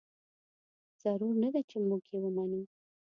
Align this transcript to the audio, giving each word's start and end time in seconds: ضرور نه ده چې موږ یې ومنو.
ضرور 1.03 1.33
نه 1.43 1.49
ده 1.53 1.61
چې 1.69 1.77
موږ 1.87 2.03
یې 2.11 2.17
ومنو. 2.21 2.61